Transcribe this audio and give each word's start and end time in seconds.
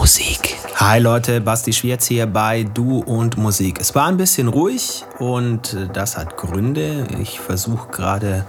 Musik. 0.00 0.56
Hi 0.76 0.98
Leute, 0.98 1.42
Basti 1.42 1.74
Schwierz 1.74 2.06
hier 2.06 2.26
bei 2.26 2.62
Du 2.62 3.00
und 3.00 3.36
Musik. 3.36 3.78
Es 3.82 3.94
war 3.94 4.06
ein 4.06 4.16
bisschen 4.16 4.48
ruhig 4.48 5.04
und 5.18 5.76
das 5.92 6.16
hat 6.16 6.38
Gründe. 6.38 7.06
Ich 7.20 7.38
versuche 7.38 7.88
gerade 7.90 8.46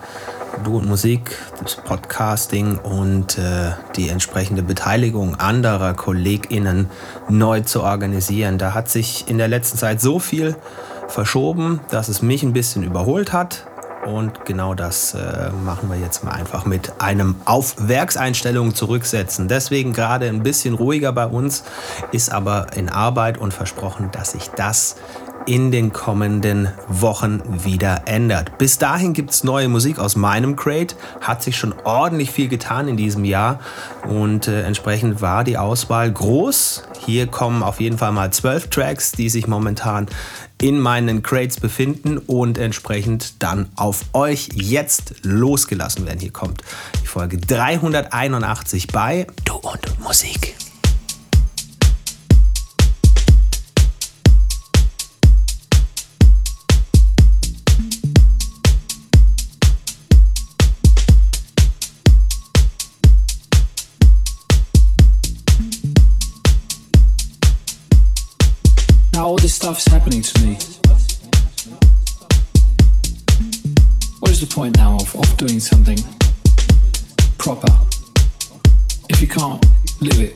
Du 0.64 0.78
und 0.78 0.88
Musik, 0.88 1.38
das 1.62 1.76
Podcasting 1.76 2.78
und 2.78 3.38
äh, 3.38 3.72
die 3.98 4.08
entsprechende 4.08 4.64
Beteiligung 4.64 5.36
anderer 5.36 5.94
KollegInnen 5.94 6.90
neu 7.28 7.60
zu 7.60 7.84
organisieren. 7.84 8.58
Da 8.58 8.74
hat 8.74 8.88
sich 8.88 9.28
in 9.28 9.38
der 9.38 9.50
letzten 9.50 9.78
Zeit 9.78 10.00
so 10.00 10.20
viel 10.20 10.56
verschoben, 11.10 11.82
dass 11.90 12.08
es 12.08 12.22
mich 12.22 12.44
ein 12.44 12.54
bisschen 12.54 12.84
überholt 12.84 13.34
hat. 13.34 13.66
Und 14.06 14.46
genau 14.46 14.74
das 14.74 15.14
äh, 15.14 15.52
machen 15.64 15.90
wir 15.90 15.98
jetzt 15.98 16.24
mal 16.24 16.32
einfach 16.32 16.66
mit 16.66 16.94
einem 17.00 17.36
auf 17.46 17.76
Werkseinstellungen 17.78 18.74
zurücksetzen. 18.74 19.48
Deswegen 19.48 19.94
gerade 19.94 20.28
ein 20.28 20.42
bisschen 20.42 20.74
ruhiger 20.74 21.14
bei 21.14 21.28
uns, 21.28 21.64
ist 22.12 22.32
aber 22.32 22.68
in 22.76 22.90
Arbeit 22.90 23.38
und 23.38 23.54
versprochen, 23.54 24.10
dass 24.12 24.32
sich 24.32 24.50
das 24.50 24.96
in 25.46 25.72
den 25.72 25.92
kommenden 25.92 26.70
Wochen 26.88 27.42
wieder 27.64 28.04
ändert. 28.06 28.58
Bis 28.58 28.78
dahin 28.78 29.14
gibt 29.14 29.32
es 29.32 29.44
neue 29.44 29.70
Musik 29.70 30.00
aus 30.00 30.16
meinem 30.16 30.56
Crate. 30.56 30.96
Hat 31.20 31.42
sich 31.42 31.58
schon 31.58 31.74
ordentlich 31.84 32.32
viel 32.32 32.48
getan 32.48 32.88
in 32.88 32.98
diesem 32.98 33.26
Jahr 33.26 33.60
und 34.08 34.48
äh, 34.48 34.64
entsprechend 34.64 35.22
war 35.22 35.44
die 35.44 35.58
Auswahl 35.58 36.12
groß. 36.12 36.84
Hier 37.00 37.28
kommen 37.28 37.64
auf 37.64 37.80
jeden 37.80 37.98
Fall 37.98 38.12
mal 38.12 38.32
zwölf 38.32 38.70
Tracks, 38.70 39.12
die 39.12 39.30
sich 39.30 39.48
momentan 39.48 40.08
in 40.62 40.80
meinen 40.80 41.24
Crates 41.24 41.60
befinden 41.60 42.18
und 42.20 42.58
entsprechend 42.58 43.42
dann 43.42 43.70
auf 43.76 44.06
euch 44.14 44.50
jetzt 44.54 45.16
losgelassen 45.24 46.06
werden. 46.06 46.20
Hier 46.20 46.32
kommt 46.32 46.62
die 47.02 47.08
Folge 47.08 47.38
381 47.38 48.88
bei 48.88 49.26
Du 49.44 49.56
und 49.56 50.00
Musik. 50.00 50.56
Now 69.22 69.28
all 69.28 69.38
this 69.38 69.54
stuff's 69.54 69.86
happening 69.86 70.24
to 70.24 70.42
me. 70.42 70.54
What 74.20 74.32
is 74.32 74.42
the 74.42 74.48
point 74.50 74.78
now 74.78 74.96
of, 74.96 75.16
of 75.16 75.38
doing 75.38 75.60
something 75.60 76.00
proper 77.38 77.72
if 79.10 79.22
you 79.22 79.28
can't 79.28 79.64
live 80.02 80.20
it? 80.20 80.36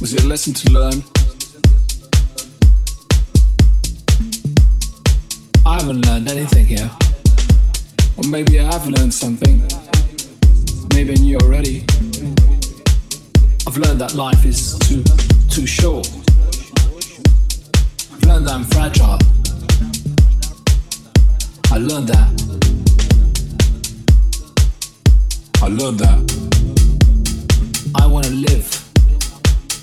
Was 0.00 0.14
it 0.14 0.24
a 0.24 0.26
lesson 0.26 0.54
to 0.54 0.70
learn? 0.70 1.04
I 5.66 5.80
haven't 5.80 6.06
learned 6.06 6.30
anything 6.30 6.64
here. 6.64 6.90
Or 8.16 8.26
maybe 8.26 8.58
I 8.58 8.72
have 8.72 8.88
learned 8.88 9.12
something. 9.12 9.62
Maybe 10.94 11.12
I 11.12 11.16
knew 11.16 11.36
already. 11.36 11.84
I've 13.66 13.76
learned 13.76 14.00
that 14.00 14.14
life 14.14 14.44
is 14.44 14.78
too 14.80 15.02
too 15.48 15.66
short. 15.66 16.08
I've 18.12 18.24
learned 18.24 18.46
that 18.46 18.54
I'm 18.54 18.64
fragile. 18.64 19.18
I 21.70 21.78
learned 21.78 22.08
that. 22.08 22.28
I 25.62 25.68
learned 25.68 25.98
that. 26.00 26.18
I 27.94 28.06
want 28.06 28.26
to 28.26 28.32
live 28.32 28.68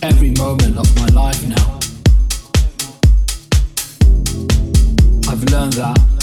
every 0.01 0.31
moment 0.31 0.77
of 0.77 0.93
my 0.95 1.07
life 1.07 1.45
now. 1.47 1.79
I've 5.31 5.43
learned 5.51 5.73
that. 5.73 6.16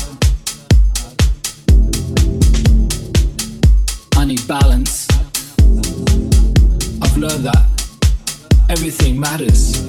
Everything 8.85 9.19
matters. 9.19 9.81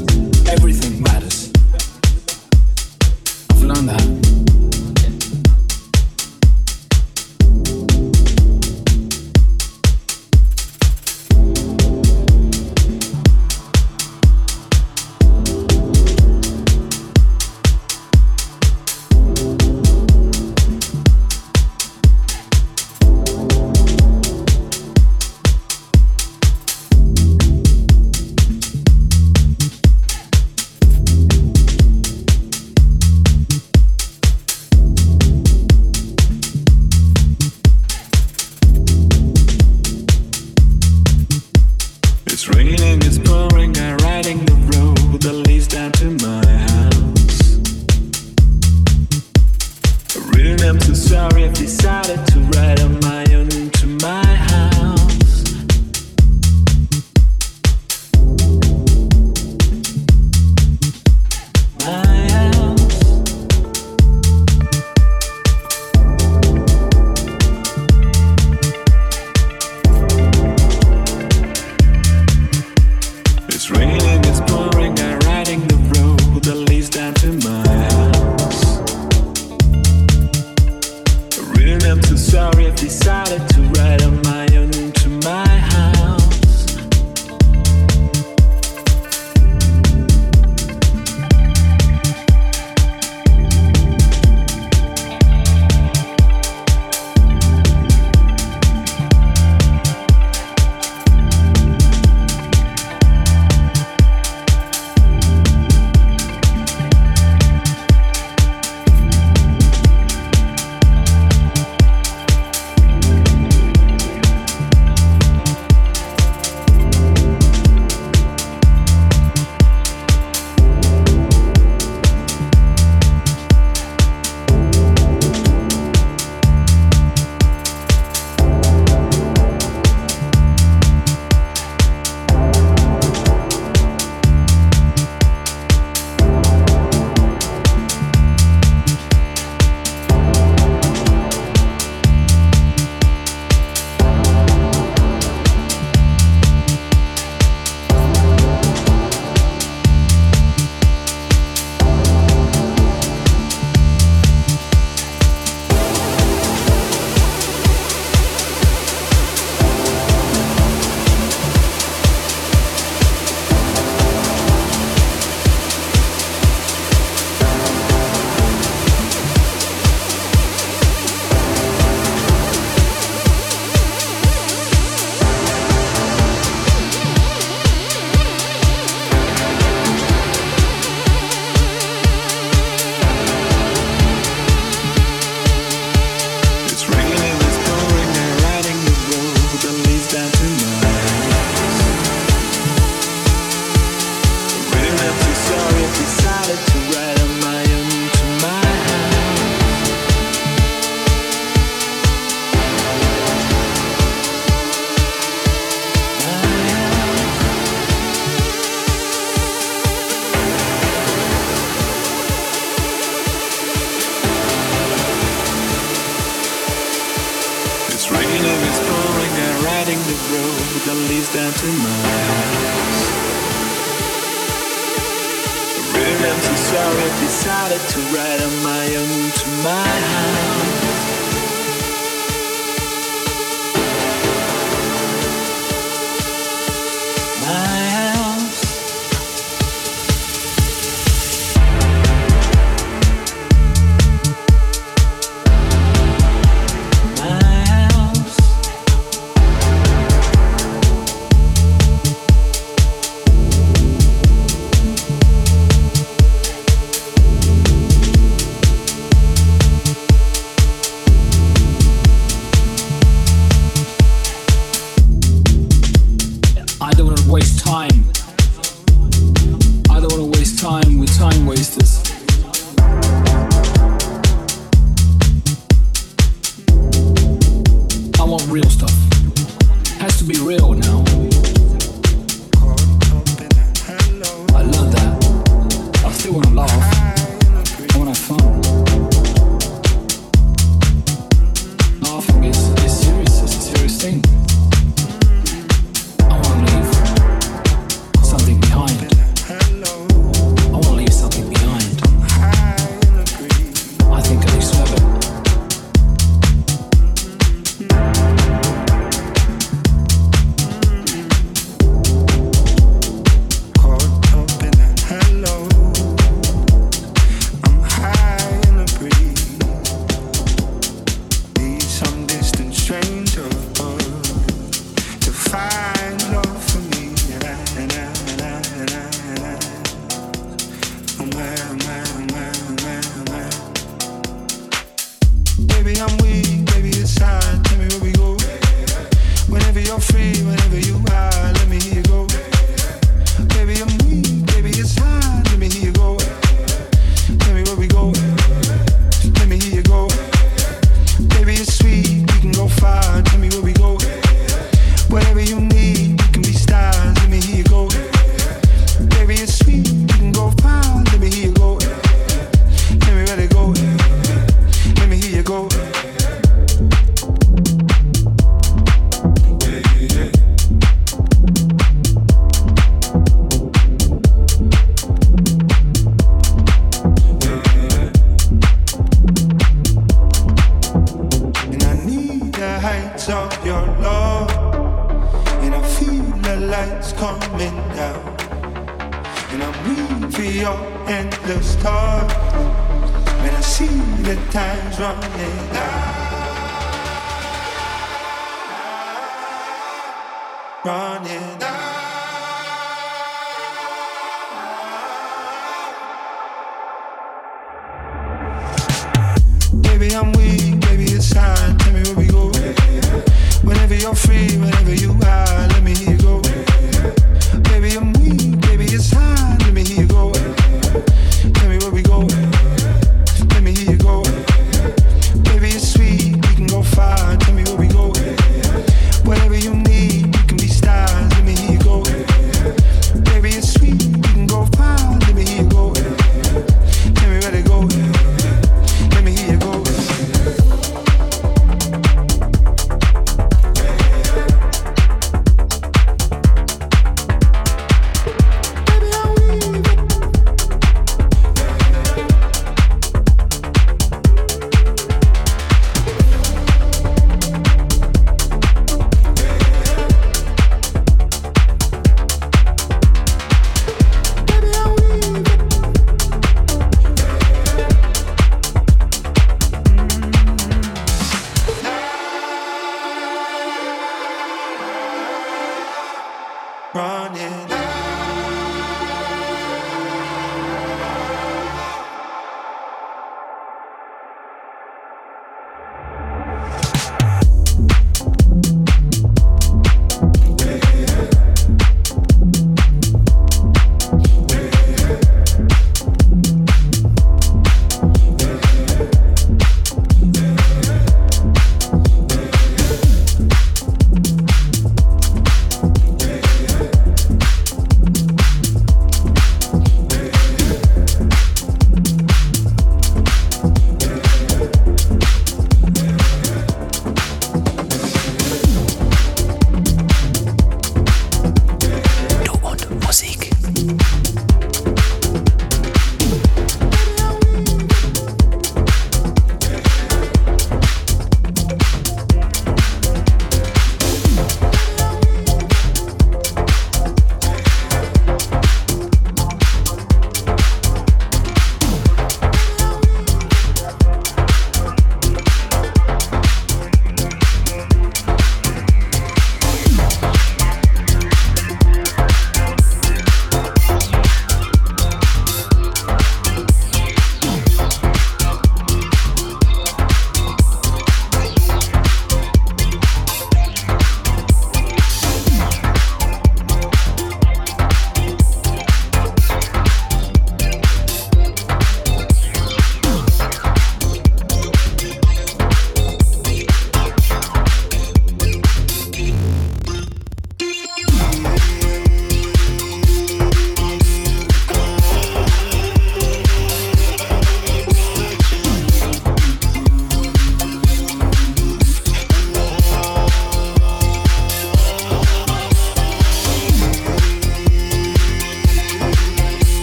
Everything 0.47 1.03
matters. 1.03 1.14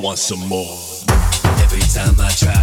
want 0.00 0.18
some 0.18 0.40
more. 0.48 0.78
Every 1.60 1.80
time 1.80 2.14
I 2.20 2.30
try. 2.30 2.61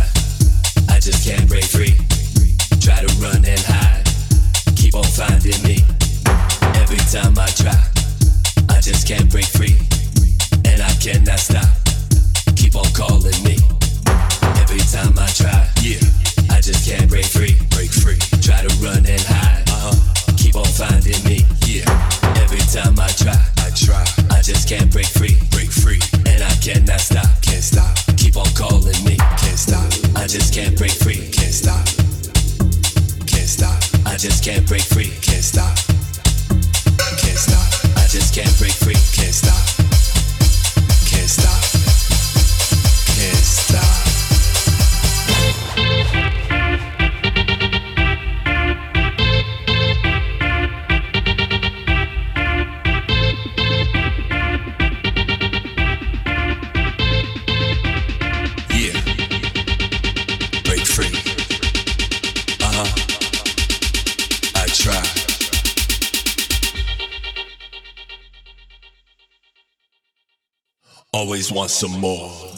always 71.40 71.52
want 71.54 71.70
some 71.72 72.02
more. 72.02 72.49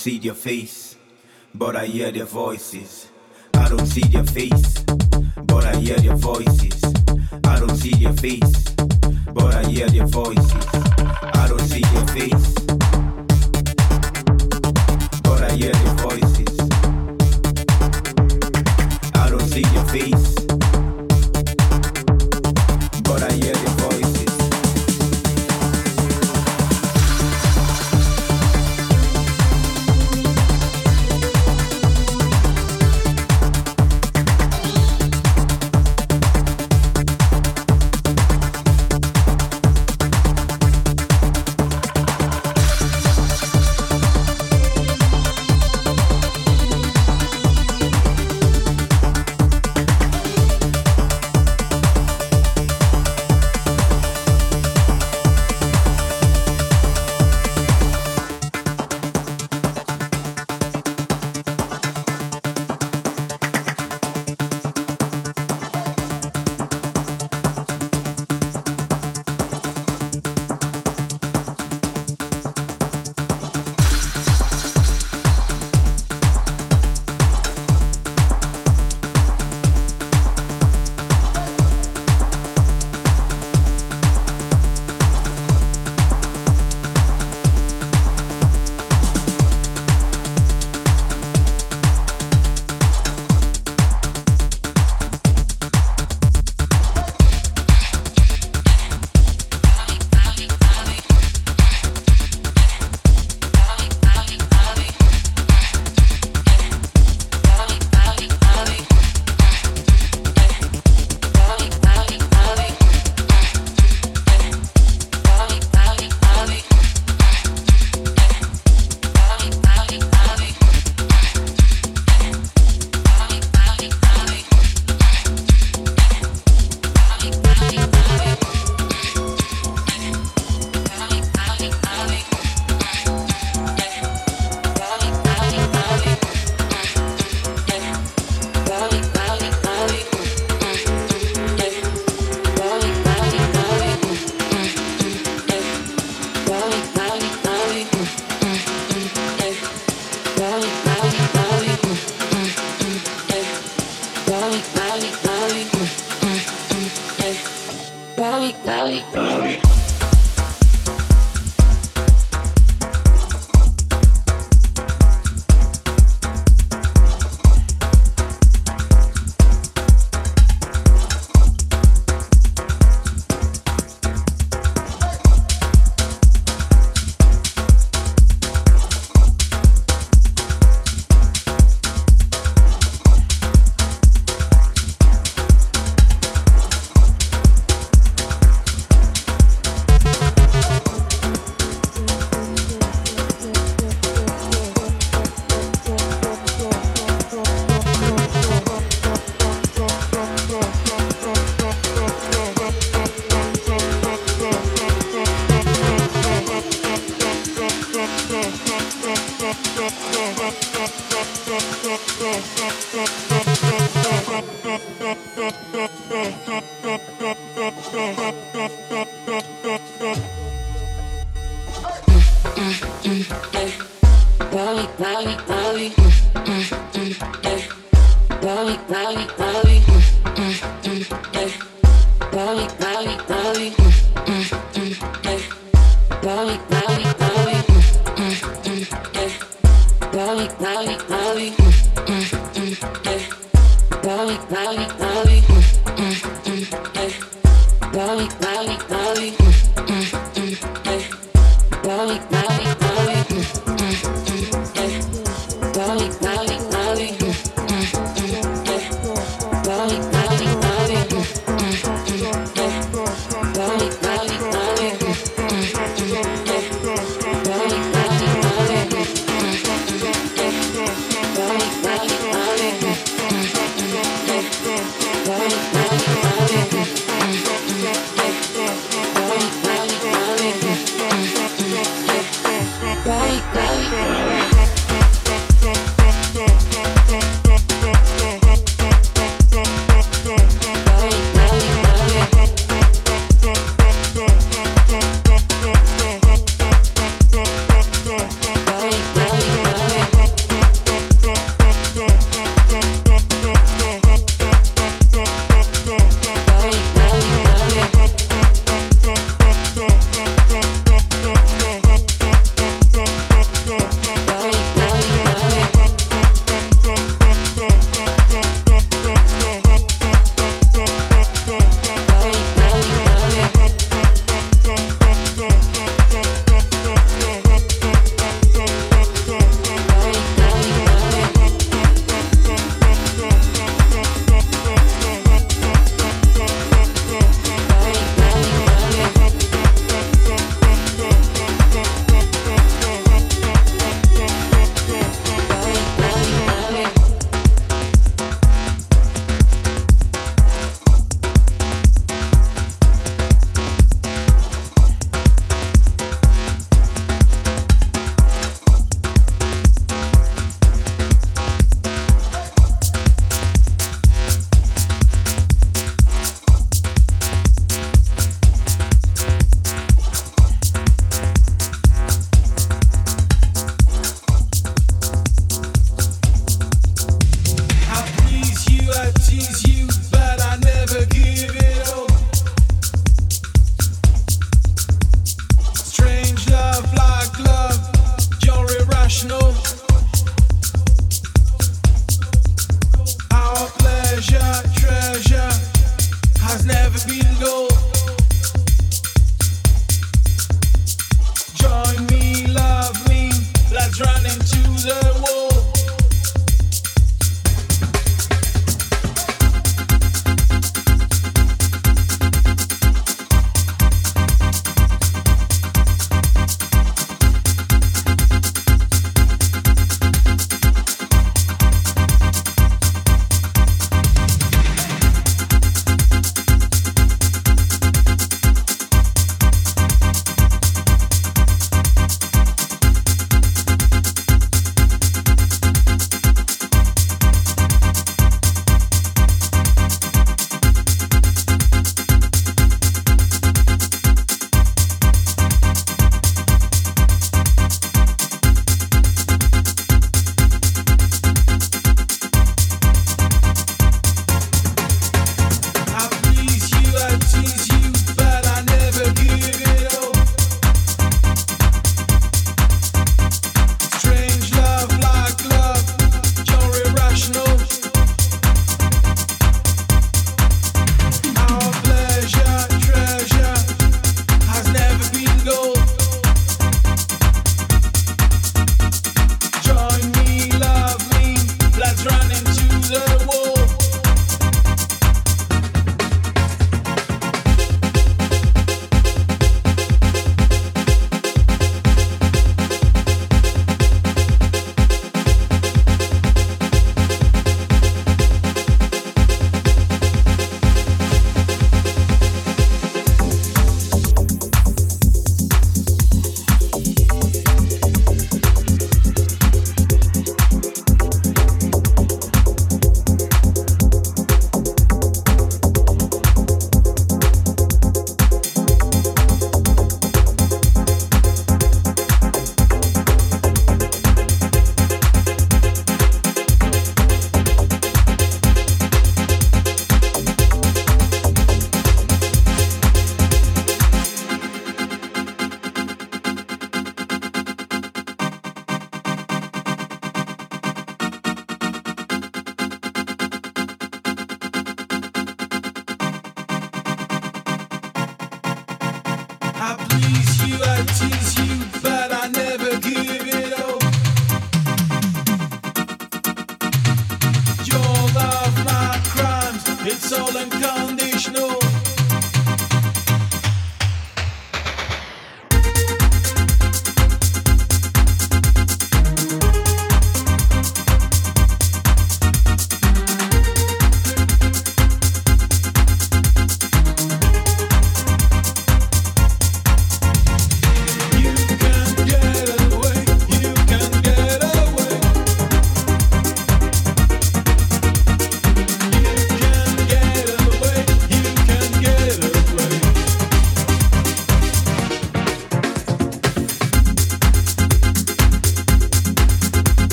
See 0.00 0.18
their 0.18 0.32
face, 0.32 0.96
but 1.54 1.76
I 1.76 1.84
hear 1.84 2.10
their 2.10 2.24
voices. 2.24 3.08
I 3.52 3.68
don't 3.68 3.84
see 3.84 4.00
their 4.00 4.24
face, 4.24 4.82
but 5.44 5.66
I 5.66 5.76
hear 5.76 5.98
their 5.98 6.16
voices. 6.16 6.82
I 7.44 7.60
don't 7.60 7.76
see 7.76 7.92
their 8.02 8.14
face, 8.14 8.64
but 9.34 9.54
I 9.54 9.64
hear 9.68 9.88
their 9.90 10.06
voices. 10.06 10.79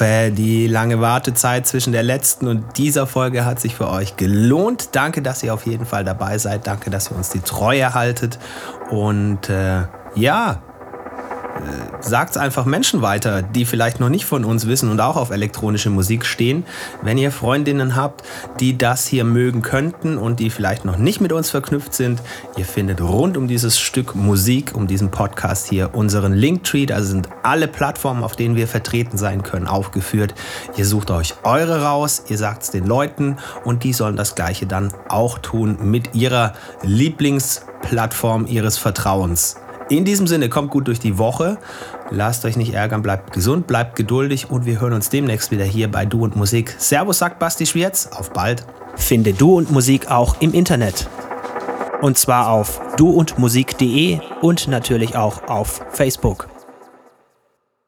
Hoffe, 0.00 0.32
die 0.32 0.66
lange 0.66 1.00
Wartezeit 1.00 1.66
zwischen 1.66 1.92
der 1.92 2.02
letzten 2.02 2.48
und 2.48 2.78
dieser 2.78 3.06
Folge 3.06 3.44
hat 3.44 3.60
sich 3.60 3.76
für 3.76 3.88
euch 3.88 4.16
gelohnt. 4.16 4.88
Danke, 4.92 5.22
dass 5.22 5.42
ihr 5.42 5.54
auf 5.54 5.66
jeden 5.66 5.86
Fall 5.86 6.04
dabei 6.04 6.38
seid. 6.38 6.66
Danke, 6.66 6.90
dass 6.90 7.10
ihr 7.10 7.16
uns 7.16 7.30
die 7.30 7.40
Treue 7.40 7.94
haltet. 7.94 8.38
Und 8.90 9.48
äh, 9.48 9.82
ja, 10.16 10.62
sagt 12.04 12.32
es 12.32 12.36
einfach 12.36 12.64
Menschen 12.66 13.02
weiter, 13.02 13.42
die 13.42 13.64
vielleicht 13.64 14.00
noch 14.00 14.08
nicht 14.08 14.24
von 14.24 14.44
uns 14.44 14.66
wissen 14.66 14.90
und 14.90 15.00
auch 15.00 15.16
auf 15.16 15.30
elektronische 15.30 15.90
Musik 15.90 16.26
stehen. 16.26 16.64
Wenn 17.02 17.18
ihr 17.18 17.30
Freundinnen 17.30 17.96
habt, 17.96 18.22
die 18.60 18.76
das 18.76 19.06
hier 19.06 19.24
mögen 19.24 19.62
könnten 19.62 20.18
und 20.18 20.40
die 20.40 20.50
vielleicht 20.50 20.84
noch 20.84 20.98
nicht 20.98 21.20
mit 21.20 21.32
uns 21.32 21.50
verknüpft 21.50 21.94
sind, 21.94 22.20
ihr 22.56 22.64
findet 22.64 23.00
rund 23.00 23.36
um 23.36 23.48
dieses 23.48 23.78
Stück 23.78 24.14
Musik, 24.14 24.72
um 24.74 24.86
diesen 24.86 25.10
Podcast 25.10 25.68
hier 25.68 25.94
unseren 25.94 26.32
Linktree. 26.32 26.86
Da 26.86 27.02
sind 27.02 27.28
alle 27.42 27.68
Plattformen, 27.68 28.22
auf 28.22 28.36
denen 28.36 28.56
wir 28.56 28.68
vertreten 28.68 29.16
sein 29.16 29.42
können, 29.42 29.66
aufgeführt. 29.66 30.34
Ihr 30.76 30.86
sucht 30.86 31.10
euch 31.10 31.34
eure 31.42 31.82
raus, 31.82 32.24
ihr 32.28 32.38
sagt 32.38 32.64
es 32.64 32.70
den 32.70 32.86
Leuten 32.86 33.36
und 33.64 33.84
die 33.84 33.92
sollen 33.92 34.16
das 34.16 34.34
gleiche 34.34 34.66
dann 34.66 34.92
auch 35.08 35.38
tun 35.38 35.78
mit 35.82 36.14
ihrer 36.14 36.52
Lieblingsplattform 36.82 38.46
ihres 38.46 38.78
Vertrauens. 38.78 39.56
In 39.90 40.04
diesem 40.04 40.26
Sinne, 40.26 40.48
kommt 40.48 40.70
gut 40.70 40.88
durch 40.88 40.98
die 40.98 41.18
Woche. 41.18 41.58
Lasst 42.10 42.44
euch 42.44 42.56
nicht 42.56 42.72
ärgern, 42.72 43.02
bleibt 43.02 43.32
gesund, 43.32 43.66
bleibt 43.66 43.96
geduldig 43.96 44.50
und 44.50 44.64
wir 44.64 44.80
hören 44.80 44.94
uns 44.94 45.10
demnächst 45.10 45.50
wieder 45.50 45.64
hier 45.64 45.90
bei 45.90 46.06
Du 46.06 46.24
und 46.24 46.36
Musik. 46.36 46.74
Servus, 46.78 47.18
sagt 47.18 47.38
Basti 47.38 47.66
Schwierz. 47.66 48.08
Auf 48.12 48.32
bald. 48.32 48.64
Finde 48.96 49.34
Du 49.34 49.56
und 49.56 49.70
Musik 49.70 50.10
auch 50.10 50.40
im 50.40 50.54
Internet. 50.54 51.08
Und 52.00 52.16
zwar 52.18 52.50
auf 52.50 52.80
duundmusik.de 52.96 54.20
und 54.40 54.68
natürlich 54.68 55.16
auch 55.16 55.48
auf 55.48 55.84
Facebook. 55.90 56.53